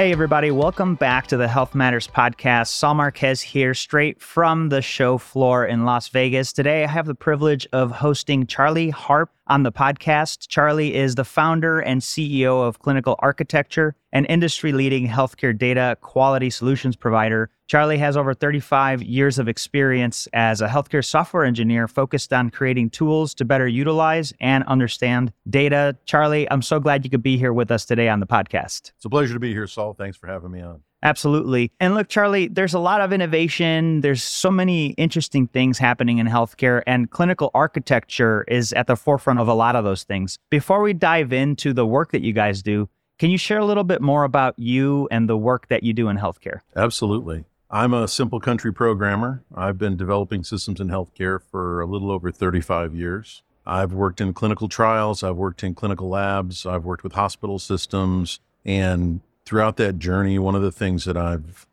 [0.00, 2.68] Hey, everybody, welcome back to the Health Matters podcast.
[2.68, 6.54] Saul Marquez here, straight from the show floor in Las Vegas.
[6.54, 10.48] Today, I have the privilege of hosting Charlie Harp on the podcast.
[10.48, 16.48] Charlie is the founder and CEO of Clinical Architecture, an industry leading healthcare data quality
[16.48, 17.50] solutions provider.
[17.70, 22.90] Charlie has over 35 years of experience as a healthcare software engineer focused on creating
[22.90, 25.96] tools to better utilize and understand data.
[26.04, 28.90] Charlie, I'm so glad you could be here with us today on the podcast.
[28.96, 29.94] It's a pleasure to be here, Saul.
[29.94, 30.82] Thanks for having me on.
[31.04, 31.70] Absolutely.
[31.78, 34.00] And look, Charlie, there's a lot of innovation.
[34.00, 39.38] There's so many interesting things happening in healthcare, and clinical architecture is at the forefront
[39.38, 40.40] of a lot of those things.
[40.50, 42.88] Before we dive into the work that you guys do,
[43.20, 46.08] can you share a little bit more about you and the work that you do
[46.08, 46.60] in healthcare?
[46.74, 47.44] Absolutely.
[47.72, 49.44] I'm a simple country programmer.
[49.54, 53.42] I've been developing systems in healthcare for a little over 35 years.
[53.64, 58.40] I've worked in clinical trials, I've worked in clinical labs, I've worked with hospital systems.
[58.64, 61.68] And throughout that journey, one of the things that I've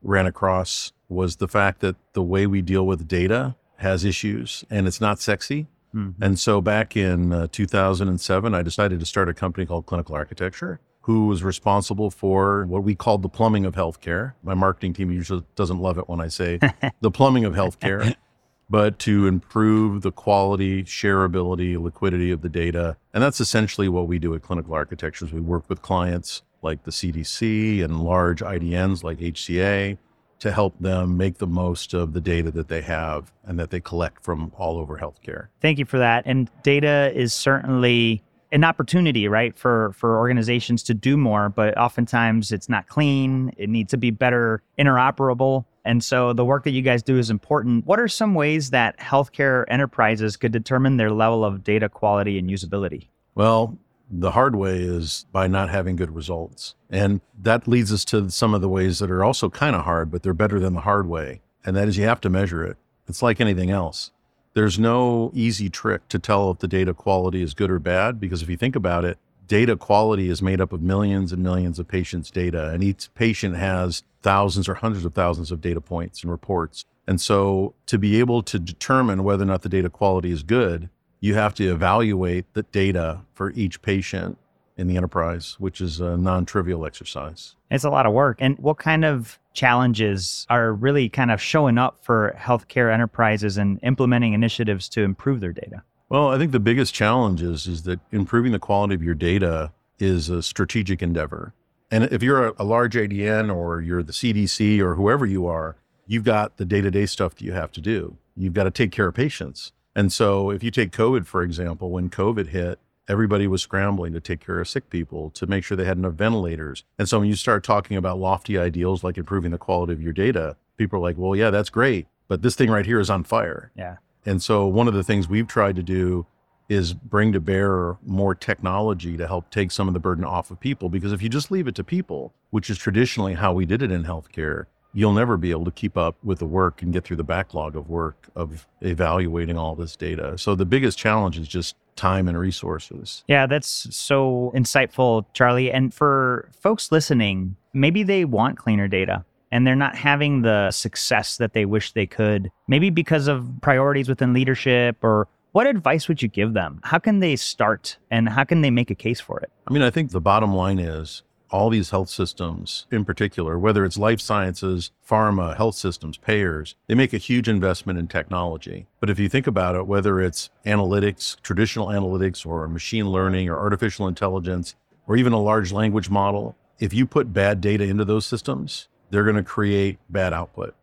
[0.00, 4.86] ran across was the fact that the way we deal with data has issues and
[4.86, 5.66] it's not sexy.
[5.94, 6.22] Mm-hmm.
[6.22, 10.80] And so back in uh, 2007, I decided to start a company called Clinical Architecture
[11.02, 14.34] who was responsible for what we called the plumbing of healthcare.
[14.42, 16.58] My marketing team usually doesn't love it when I say
[17.00, 18.14] the plumbing of healthcare,
[18.70, 22.96] but to improve the quality, shareability, liquidity of the data.
[23.12, 25.32] And that's essentially what we do at Clinical Architectures.
[25.32, 29.98] We work with clients like the CDC and large IDNs like HCA
[30.38, 33.80] to help them make the most of the data that they have and that they
[33.80, 35.48] collect from all over healthcare.
[35.60, 36.24] Thank you for that.
[36.26, 38.22] And data is certainly
[38.52, 43.52] an opportunity, right, for for organizations to do more, but oftentimes it's not clean.
[43.56, 45.64] It needs to be better interoperable.
[45.84, 47.86] And so the work that you guys do is important.
[47.86, 52.48] What are some ways that healthcare enterprises could determine their level of data quality and
[52.48, 53.08] usability?
[53.34, 53.78] Well,
[54.08, 56.74] the hard way is by not having good results.
[56.90, 60.10] And that leads us to some of the ways that are also kind of hard,
[60.10, 61.40] but they're better than the hard way.
[61.64, 62.76] And that is you have to measure it.
[63.08, 64.12] It's like anything else.
[64.54, 68.42] There's no easy trick to tell if the data quality is good or bad, because
[68.42, 69.18] if you think about it,
[69.48, 73.56] data quality is made up of millions and millions of patients' data, and each patient
[73.56, 76.84] has thousands or hundreds of thousands of data points and reports.
[77.06, 80.88] And so to be able to determine whether or not the data quality is good,
[81.20, 84.38] you have to evaluate the data for each patient
[84.76, 87.56] in the enterprise, which is a non trivial exercise.
[87.70, 88.38] It's a lot of work.
[88.40, 93.78] And what kind of challenges are really kind of showing up for healthcare enterprises and
[93.82, 95.82] implementing initiatives to improve their data?
[96.08, 99.72] Well, I think the biggest challenge is, is that improving the quality of your data
[99.98, 101.54] is a strategic endeavor.
[101.90, 105.76] And if you're a, a large IDN or you're the CDC or whoever you are,
[106.06, 108.16] you've got the day to day stuff that you have to do.
[108.36, 109.72] You've got to take care of patients.
[109.94, 112.78] And so if you take COVID, for example, when COVID hit,
[113.12, 116.14] everybody was scrambling to take care of sick people, to make sure they had enough
[116.14, 116.82] ventilators.
[116.98, 120.14] And so when you start talking about lofty ideals like improving the quality of your
[120.14, 122.06] data, people are like, well, yeah, that's great.
[122.26, 123.70] But this thing right here is on fire.
[123.76, 123.96] Yeah.
[124.24, 126.26] And so one of the things we've tried to do
[126.68, 130.58] is bring to bear more technology to help take some of the burden off of
[130.58, 130.88] people.
[130.88, 133.92] Because if you just leave it to people, which is traditionally how we did it
[133.92, 137.16] in healthcare, you'll never be able to keep up with the work and get through
[137.16, 140.36] the backlog of work of evaluating all this data.
[140.36, 143.24] So the biggest challenge is just time and resources.
[143.28, 145.70] Yeah, that's so insightful, Charlie.
[145.70, 151.36] And for folks listening, maybe they want cleaner data and they're not having the success
[151.36, 156.22] that they wish they could, maybe because of priorities within leadership or what advice would
[156.22, 156.80] you give them?
[156.82, 159.50] How can they start and how can they make a case for it?
[159.66, 161.22] I mean, I think the bottom line is
[161.52, 166.94] all these health systems in particular, whether it's life sciences, pharma, health systems, payers, they
[166.94, 168.86] make a huge investment in technology.
[168.98, 173.58] But if you think about it, whether it's analytics, traditional analytics, or machine learning, or
[173.58, 174.74] artificial intelligence,
[175.06, 179.24] or even a large language model, if you put bad data into those systems, they're
[179.24, 180.74] going to create bad output.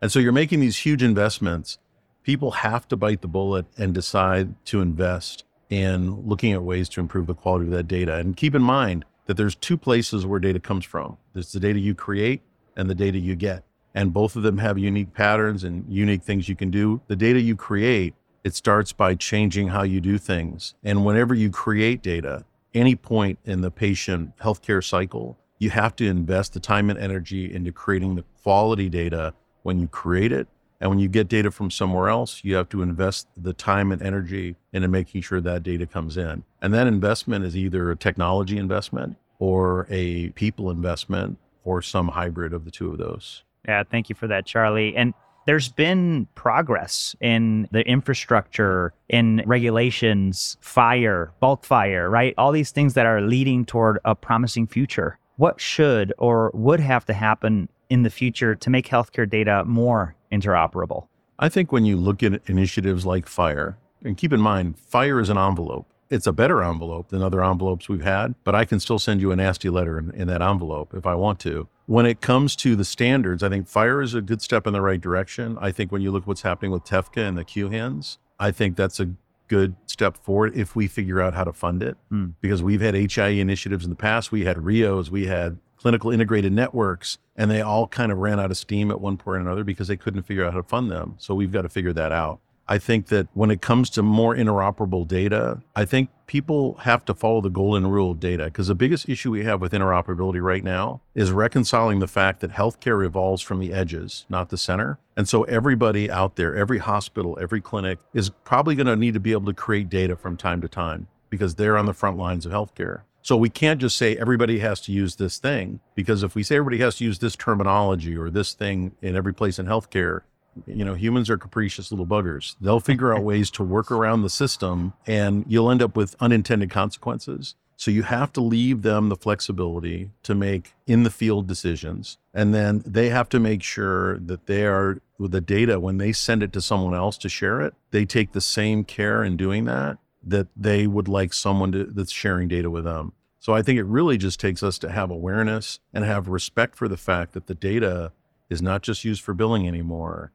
[0.00, 1.78] And so you're making these huge investments.
[2.24, 7.00] People have to bite the bullet and decide to invest in looking at ways to
[7.00, 8.16] improve the quality of that data.
[8.16, 11.16] And keep in mind, that there's two places where data comes from.
[11.32, 12.42] There's the data you create
[12.76, 13.64] and the data you get.
[13.94, 17.00] And both of them have unique patterns and unique things you can do.
[17.06, 18.12] The data you create,
[18.44, 20.74] it starts by changing how you do things.
[20.84, 22.44] And whenever you create data,
[22.74, 27.50] any point in the patient healthcare cycle, you have to invest the time and energy
[27.50, 29.32] into creating the quality data
[29.62, 30.46] when you create it
[30.82, 34.02] and when you get data from somewhere else, you have to invest the time and
[34.02, 36.42] energy into making sure that data comes in.
[36.60, 42.52] And that investment is either a technology investment or a people investment or some hybrid
[42.52, 43.42] of the two of those.
[43.66, 44.94] Yeah, thank you for that, Charlie.
[44.94, 45.14] And
[45.46, 52.34] there's been progress in the infrastructure, in regulations, FHIR, bulk FHIR, right?
[52.38, 55.18] All these things that are leading toward a promising future.
[55.36, 60.14] what should or would have to happen in the future to make healthcare data more
[60.30, 61.08] interoperable?
[61.40, 63.74] I think when you look at initiatives like FHIR,
[64.04, 65.86] and keep in mind, FHIR is an envelope.
[66.12, 69.32] It's a better envelope than other envelopes we've had, but I can still send you
[69.32, 71.68] a nasty letter in, in that envelope if I want to.
[71.86, 74.82] When it comes to the standards, I think FHIR is a good step in the
[74.82, 75.56] right direction.
[75.58, 78.76] I think when you look at what's happening with TEFCA and the QHINs, I think
[78.76, 79.08] that's a
[79.48, 81.96] good step forward if we figure out how to fund it.
[82.12, 82.34] Mm.
[82.42, 86.52] Because we've had HIE initiatives in the past, we had RHIOs, we had clinical integrated
[86.52, 89.64] networks, and they all kind of ran out of steam at one point or another
[89.64, 91.14] because they couldn't figure out how to fund them.
[91.16, 92.40] So we've got to figure that out.
[92.68, 97.14] I think that when it comes to more interoperable data, I think people have to
[97.14, 100.64] follow the golden rule of data because the biggest issue we have with interoperability right
[100.64, 104.98] now is reconciling the fact that healthcare evolves from the edges, not the center.
[105.16, 109.20] And so everybody out there, every hospital, every clinic is probably going to need to
[109.20, 112.46] be able to create data from time to time because they're on the front lines
[112.46, 113.02] of healthcare.
[113.24, 116.56] So we can't just say everybody has to use this thing because if we say
[116.56, 120.22] everybody has to use this terminology or this thing in every place in healthcare,
[120.66, 122.56] you know, humans are capricious little buggers.
[122.60, 126.70] They'll figure out ways to work around the system and you'll end up with unintended
[126.70, 127.54] consequences.
[127.76, 132.16] So you have to leave them the flexibility to make in the field decisions.
[132.32, 136.12] And then they have to make sure that they are with the data when they
[136.12, 139.64] send it to someone else to share it, they take the same care in doing
[139.64, 143.12] that that they would like someone to, that's sharing data with them.
[143.40, 146.86] So I think it really just takes us to have awareness and have respect for
[146.86, 148.12] the fact that the data
[148.48, 150.30] is not just used for billing anymore.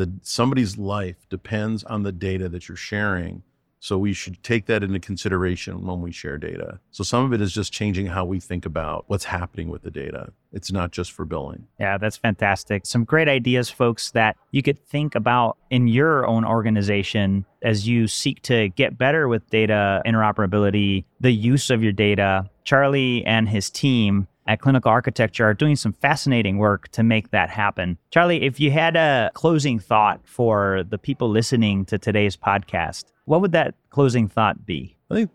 [0.00, 3.42] That somebody's life depends on the data that you're sharing
[3.80, 6.78] so we should take that into consideration when we share data.
[6.90, 9.90] So some of it is just changing how we think about what's happening with the
[9.90, 10.32] data.
[10.52, 11.66] It's not just for billing.
[11.78, 12.84] Yeah, that's fantastic.
[12.84, 18.06] Some great ideas, folks, that you could think about in your own organization as you
[18.06, 22.48] seek to get better with data interoperability, the use of your data.
[22.64, 27.50] Charlie and his team at Clinical Architecture are doing some fascinating work to make that
[27.50, 27.96] happen.
[28.10, 33.40] Charlie, if you had a closing thought for the people listening to today's podcast, what
[33.42, 34.96] would that closing thought be?
[35.08, 35.30] I think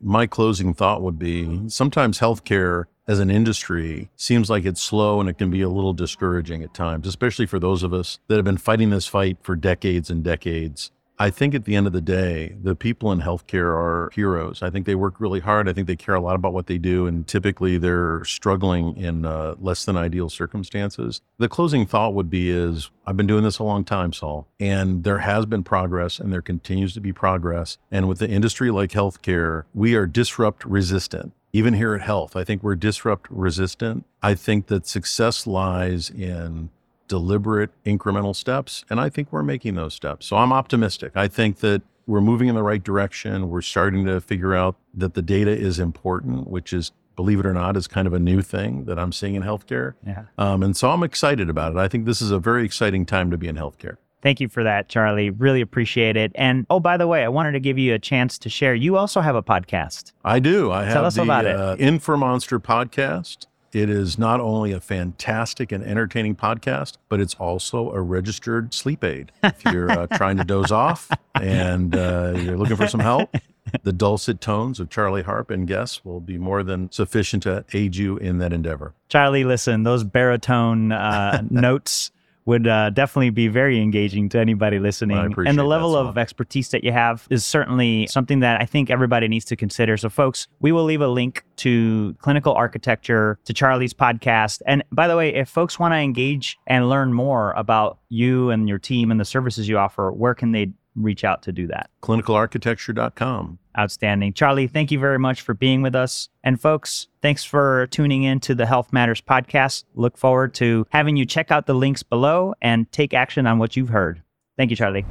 [0.00, 5.28] my closing thought would be sometimes healthcare as an industry seems like it's slow and
[5.28, 8.44] it can be a little discouraging at times, especially for those of us that have
[8.44, 10.90] been fighting this fight for decades and decades.
[11.18, 14.62] I think at the end of the day, the people in healthcare are heroes.
[14.62, 15.68] I think they work really hard.
[15.68, 19.24] I think they care a lot about what they do, and typically they're struggling in
[19.24, 21.22] uh, less than ideal circumstances.
[21.38, 25.04] The closing thought would be: is I've been doing this a long time, Saul, and
[25.04, 27.78] there has been progress, and there continues to be progress.
[27.90, 31.32] And with the industry like healthcare, we are disrupt resistant.
[31.52, 34.04] Even here at Health, I think we're disrupt resistant.
[34.22, 36.68] I think that success lies in
[37.08, 38.84] deliberate incremental steps.
[38.90, 40.26] And I think we're making those steps.
[40.26, 41.12] So I'm optimistic.
[41.14, 43.48] I think that we're moving in the right direction.
[43.50, 47.52] We're starting to figure out that the data is important, which is, believe it or
[47.52, 49.94] not, is kind of a new thing that I'm seeing in healthcare.
[50.06, 50.24] Yeah.
[50.38, 51.78] Um, and so I'm excited about it.
[51.78, 53.96] I think this is a very exciting time to be in healthcare.
[54.22, 55.30] Thank you for that, Charlie.
[55.30, 56.32] Really appreciate it.
[56.34, 58.74] And oh, by the way, I wanted to give you a chance to share.
[58.74, 60.12] You also have a podcast.
[60.24, 60.72] I do.
[60.72, 63.46] I Tell have us the about uh, Informonster podcast.
[63.76, 69.04] It is not only a fantastic and entertaining podcast, but it's also a registered sleep
[69.04, 69.32] aid.
[69.44, 73.36] If you're uh, trying to doze off and uh, you're looking for some help,
[73.82, 77.96] the dulcet tones of Charlie Harp and guests will be more than sufficient to aid
[77.96, 78.94] you in that endeavor.
[79.10, 82.12] Charlie, listen, those baritone uh, notes
[82.46, 85.34] would uh, definitely be very engaging to anybody listening.
[85.36, 88.64] Well, and the level that, of expertise that you have is certainly something that I
[88.64, 89.96] think everybody needs to consider.
[89.96, 94.62] So, folks, we will leave a link to clinical architecture, to Charlie's podcast.
[94.66, 98.68] And by the way, if folks want to engage and learn more about you and
[98.68, 101.90] your team and the services you offer, where can they reach out to do that?
[102.02, 103.58] Clinicalarchitecture.com.
[103.78, 104.32] Outstanding.
[104.32, 106.28] Charlie, thank you very much for being with us.
[106.42, 109.84] And folks, thanks for tuning in to the Health Matters podcast.
[109.94, 113.76] Look forward to having you check out the links below and take action on what
[113.76, 114.22] you've heard.
[114.56, 115.04] Thank you, Charlie.